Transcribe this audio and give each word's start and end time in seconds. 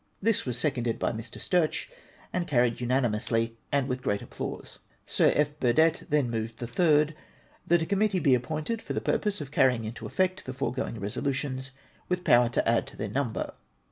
This 0.19 0.47
was 0.47 0.57
seconded 0.57 0.97
by 0.97 1.11
Mr. 1.11 1.39
Sturch, 1.39 1.87
and 2.33 2.47
carried 2.47 2.81
unanimously, 2.81 3.55
and 3.71 3.87
with 3.87 4.01
great 4.01 4.23
applause. 4.23 4.79
Sir 5.05 5.31
F. 5.35 5.59
Burdett 5.59 6.07
then 6.09 6.27
moved 6.31 6.57
the 6.57 6.65
third:—" 6.65 7.13
That 7.67 7.83
a 7.83 7.85
Committee 7.85 8.17
be 8.17 8.33
appointed 8.33 8.81
for 8.81 8.93
the 8.93 8.99
purpose 8.99 9.41
of 9.41 9.51
carry 9.51 9.75
ing 9.75 9.85
into 9.85 10.07
effect 10.07 10.47
the 10.47 10.53
foregoing 10.53 10.99
resolutions, 10.99 11.69
with 12.09 12.23
power 12.23 12.49
to 12.49 12.67
add 12.67 12.87
to 12.87 12.97
their 12.97 13.09
number."" 13.09 13.53